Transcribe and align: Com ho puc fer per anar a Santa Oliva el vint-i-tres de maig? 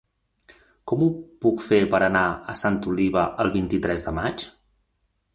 Com 0.91 1.01
ho 1.07 1.09
puc 1.45 1.59
fer 1.65 1.77
per 1.91 1.99
anar 2.05 2.23
a 2.53 2.55
Santa 2.61 2.89
Oliva 2.93 3.25
el 3.45 3.53
vint-i-tres 3.57 4.07
de 4.07 4.15
maig? 4.21 4.47